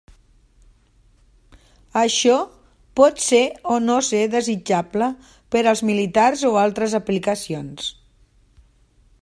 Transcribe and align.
Això 2.03 2.37
pot 3.01 3.21
ser 3.25 3.43
o 3.75 3.77
no 3.89 3.99
ser 4.09 4.23
desitjable 4.39 5.11
per 5.57 5.63
als 5.73 5.85
militars 5.91 6.45
o 6.51 6.55
altres 6.63 7.01
aplicacions. 7.03 7.93